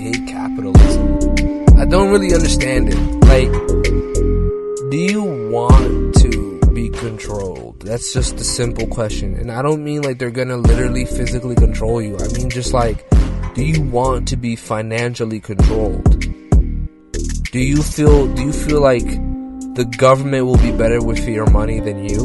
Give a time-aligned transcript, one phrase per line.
[0.00, 1.36] hate capitalism?
[1.78, 2.98] I don't really understand it.
[3.24, 3.52] Like,
[4.90, 7.80] do you want to be controlled?
[7.80, 9.34] That's just a simple question.
[9.34, 12.16] And I don't mean like they're gonna literally physically control you.
[12.18, 13.08] I mean just like,
[13.54, 16.20] do you want to be financially controlled?
[17.52, 19.06] Do you feel, do you feel like
[19.74, 22.22] the government will be better with your money than you?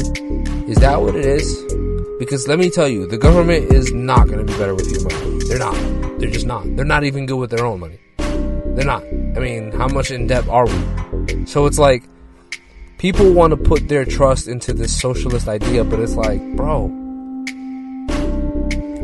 [0.67, 1.74] Is that what it is?
[2.17, 5.03] Because let me tell you, the government is not going to be better with your
[5.03, 5.43] money.
[5.47, 5.75] They're not.
[6.17, 6.63] They're just not.
[6.77, 7.99] They're not even good with their own money.
[8.17, 9.03] They're not.
[9.03, 11.45] I mean, how much in debt are we?
[11.45, 12.03] So it's like,
[12.98, 16.87] people want to put their trust into this socialist idea, but it's like, bro,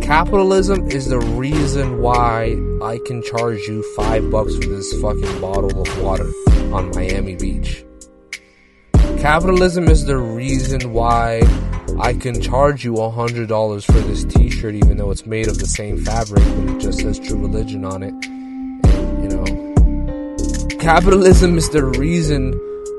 [0.02, 5.82] capitalism is the reason why I can charge you five bucks for this fucking bottle
[5.82, 6.32] of water
[6.74, 7.84] on Miami Beach.
[9.20, 11.42] Capitalism is the reason why
[12.00, 15.60] I can charge you a hundred dollars for this T-shirt, even though it's made of
[15.60, 18.14] the same fabric, but it just says True Religion on it.
[18.26, 22.54] And, you know, capitalism is the reason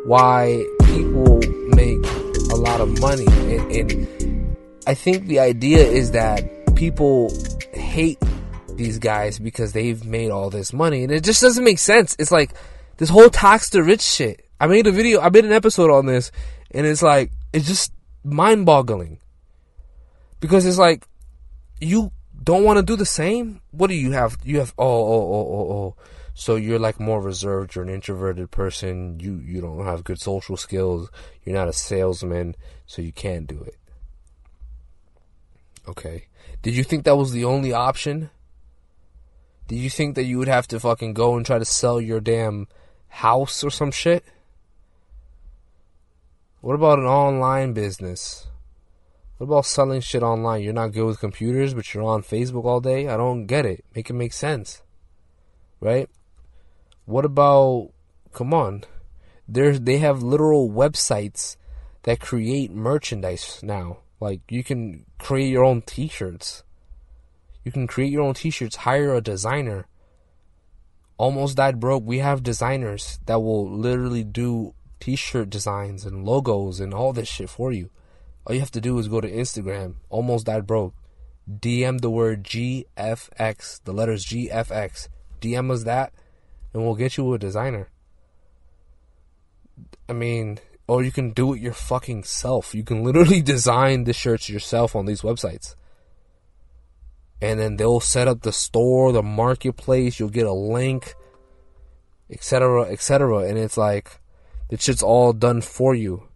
[0.07, 1.41] why people
[1.75, 2.05] make
[2.51, 7.33] a lot of money, and, and I think the idea is that people
[7.73, 8.19] hate
[8.77, 12.17] these guys because they've made all this money, and it just doesn't make sense.
[12.19, 12.53] It's like
[12.97, 14.45] this whole tax the rich shit.
[14.61, 16.31] I made a video, I made an episode on this,
[16.71, 17.93] and it's like it's just
[18.25, 19.19] mind boggling.
[20.41, 21.07] Because it's like,
[21.81, 23.61] you don't want to do the same?
[23.71, 24.39] What do you have?
[24.45, 25.97] You have, oh, oh, oh, oh, oh.
[26.35, 30.57] So you're like more reserved, you're an introverted person, you, you don't have good social
[30.57, 31.11] skills,
[31.45, 32.57] you're not a salesman,
[32.87, 33.77] so you can't do it.
[35.87, 36.27] Okay.
[36.63, 38.31] Did you think that was the only option?
[39.69, 42.21] Did you think that you would have to fucking go and try to sell your
[42.21, 42.67] damn
[43.09, 44.25] house or some shit?
[46.63, 48.47] What about an online business?
[49.37, 50.63] What about selling shit online?
[50.63, 53.09] You're not good with computers, but you're on Facebook all day?
[53.09, 53.85] I don't get it.
[53.97, 54.81] Make it make sense.
[55.81, 56.09] Right?
[57.05, 57.91] What about
[58.33, 58.85] come on.
[59.49, 61.57] There's they have literal websites
[62.05, 63.99] that create merchandise now.
[64.21, 66.63] Like you can create your own t-shirts.
[67.65, 69.89] You can create your own t-shirts, hire a designer.
[71.17, 72.05] Almost died broke.
[72.05, 77.51] We have designers that will literally do t-shirt designs and logos and all this shit
[77.51, 77.91] for you.
[78.47, 80.95] All you have to do is go to Instagram, almost died broke.
[81.51, 85.09] DM the word GFX, the letters GFX.
[85.41, 86.13] DM us that,
[86.73, 87.91] and we'll get you a designer.
[90.09, 92.73] I mean, or you can do it your fucking self.
[92.73, 95.75] You can literally design the shirts yourself on these websites.
[97.41, 101.17] And then they'll set up the store, the marketplace, you'll get a link,
[102.31, 103.39] etc., etc.
[103.39, 104.22] And it's like,
[104.69, 106.29] the shit's all done for you.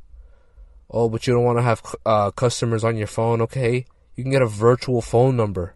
[0.90, 3.86] Oh, but you don't want to have uh, customers on your phone, okay?
[4.14, 5.74] You can get a virtual phone number.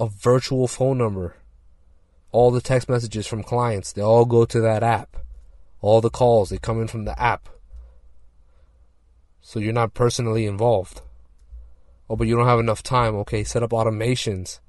[0.00, 1.36] A virtual phone number.
[2.32, 5.16] All the text messages from clients, they all go to that app.
[5.80, 7.48] All the calls, they come in from the app.
[9.40, 11.00] So you're not personally involved.
[12.10, 13.14] Oh, but you don't have enough time.
[13.16, 14.60] Okay, set up automations.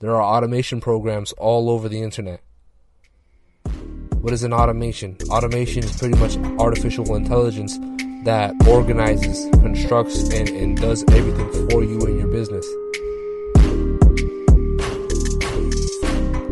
[0.00, 2.40] There are automation programs all over the internet.
[4.24, 5.18] What is an automation?
[5.28, 7.78] Automation is pretty much artificial intelligence
[8.24, 12.66] that organizes, constructs, and, and does everything for you and your business.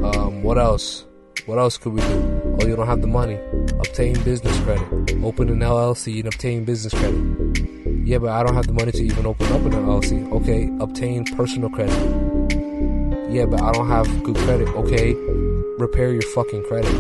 [0.04, 1.06] Um, what else?
[1.46, 2.58] What else could we do?
[2.60, 3.38] Oh, you don't have the money.
[3.78, 4.86] Obtain business credit.
[5.24, 8.06] Open an LLC and obtain business credit.
[8.06, 10.30] Yeah, but I don't have the money to even open up an LLC.
[10.30, 11.96] Okay, obtain personal credit.
[13.32, 14.68] Yeah, but I don't have good credit.
[14.68, 15.16] Okay,
[15.82, 16.92] repair your fucking credit.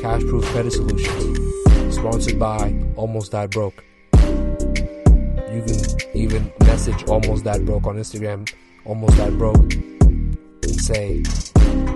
[0.00, 3.84] Cash Proof Credit Solutions, sponsored by Almost Died Broke.
[4.14, 5.76] You can
[6.14, 8.52] even message Almost Died Broke on Instagram,
[8.84, 11.22] Almost Died Broke, and say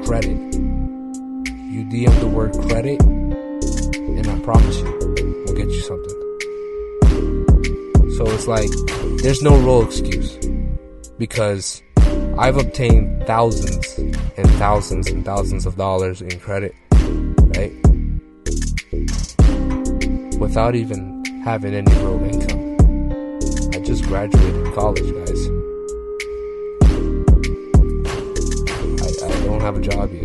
[0.04, 0.38] credit.
[1.72, 4.96] You DM the word credit, and I promise you,
[5.44, 6.18] we'll get you something.
[8.16, 8.70] So it's like,
[9.22, 10.38] there's no real excuse.
[11.18, 11.82] Because
[12.38, 16.74] I've obtained thousands and thousands and thousands of dollars in credit,
[17.56, 17.72] right?
[20.42, 22.76] without even having any real income.
[23.72, 25.46] I just graduated college, guys.
[29.22, 30.24] I, I don't have a job yet.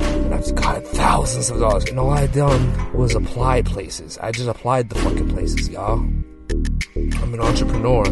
[0.00, 1.84] And I've got thousands of dollars.
[1.84, 4.18] And all I done was apply places.
[4.18, 6.00] I just applied the fucking places, y'all.
[6.00, 8.04] I'm an entrepreneur.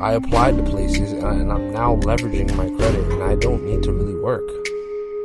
[0.00, 3.64] I applied to places and, I, and I'm now leveraging my credit and I don't
[3.64, 4.48] need to really work.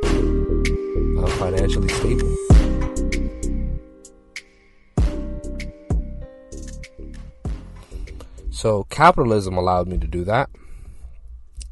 [0.04, 2.36] I'm financially stable.
[8.50, 10.50] So capitalism allowed me to do that.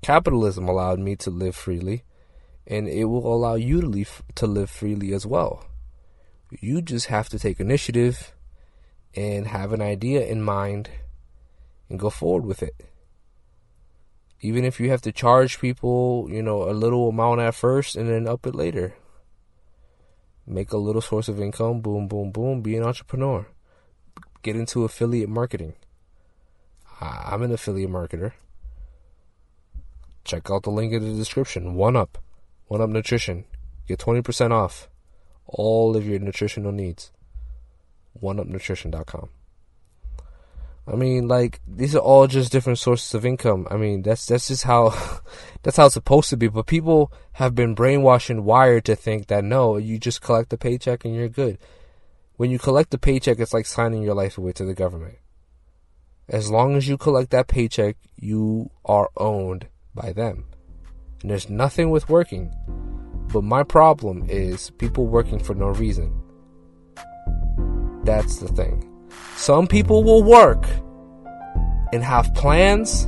[0.00, 2.04] Capitalism allowed me to live freely,
[2.68, 5.66] and it will allow you to live, to live freely as well.
[6.60, 8.32] You just have to take initiative
[9.14, 10.90] and have an idea in mind
[11.88, 12.74] and go forward with it.
[14.42, 18.10] Even if you have to charge people, you know, a little amount at first and
[18.10, 18.94] then up it later.
[20.46, 23.46] Make a little source of income, boom, boom, boom, be an entrepreneur.
[24.42, 25.74] Get into affiliate marketing.
[27.00, 28.32] I'm an affiliate marketer.
[30.24, 31.74] Check out the link in the description.
[31.74, 32.18] One Up.
[32.66, 33.44] One Up Nutrition.
[33.86, 34.88] Get 20% off
[35.46, 37.12] all of your nutritional needs.
[38.20, 39.28] OneUpNutrition.com.
[40.86, 43.68] I mean, like these are all just different sources of income.
[43.70, 44.90] I mean, that's that's just how
[45.62, 46.48] that's how it's supposed to be.
[46.48, 50.58] But people have been brainwashed and wired to think that no, you just collect the
[50.58, 51.58] paycheck and you're good.
[52.36, 55.18] When you collect the paycheck, it's like signing your life away to the government.
[56.28, 60.46] As long as you collect that paycheck, you are owned by them.
[61.20, 62.52] And there's nothing with working.
[63.32, 66.12] But my problem is people working for no reason.
[68.04, 68.91] That's the thing.
[69.36, 70.64] Some people will work
[71.92, 73.04] and have plans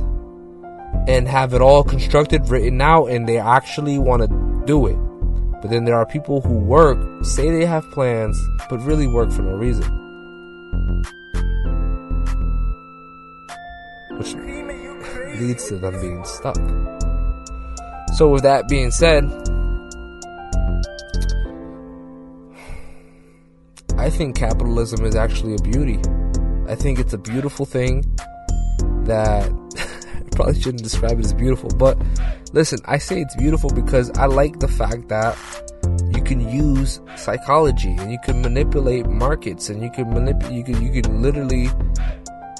[1.07, 4.97] and have it all constructed, written out, and they actually want to do it.
[5.61, 9.41] But then there are people who work, say they have plans, but really work for
[9.41, 9.83] no reason.
[14.17, 14.33] Which
[15.39, 16.57] leads to them being stuck.
[18.15, 19.23] So, with that being said,
[24.05, 25.99] I think capitalism is actually a beauty.
[26.67, 28.05] I think it's a beautiful thing
[29.05, 29.51] that
[30.15, 31.97] I probably shouldn't describe it as beautiful, but
[32.53, 35.35] listen, I say it's beautiful because I like the fact that
[36.15, 40.83] you can use psychology and you can manipulate markets and you can manipulate you can
[40.83, 41.69] you can literally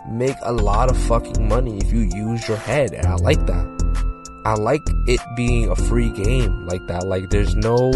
[0.10, 4.42] make a lot of fucking money if you use your head and I like that.
[4.48, 7.06] I like it being a free game like that.
[7.06, 7.92] Like there's no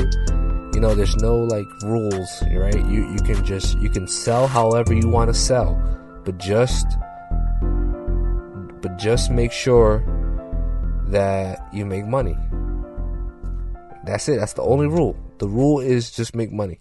[0.74, 2.86] you know there's no like rules right?
[2.88, 5.76] You you can just you can sell however you want to sell
[6.24, 6.86] but just
[8.82, 10.04] but just make sure
[11.08, 12.38] that you make money.
[14.06, 14.40] That's it.
[14.40, 15.16] That's the only rule.
[15.40, 16.80] The rule is just make money.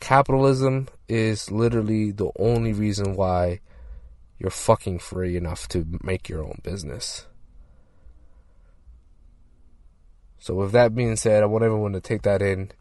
[0.00, 3.60] Capitalism is literally the only reason why
[4.38, 7.26] you're fucking free enough to make your own business
[10.42, 12.72] So, with that being said, I want everyone to take that in.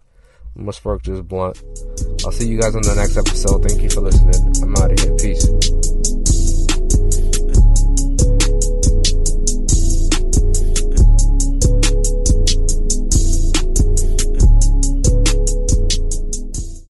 [0.56, 1.62] I'm gonna spark just blunt.
[2.26, 3.62] I'll see you guys on the next episode.
[3.64, 4.64] Thank you for listening.
[4.64, 5.16] I'm out of here.
[5.16, 6.01] Peace.